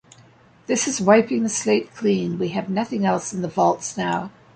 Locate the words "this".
0.65-0.87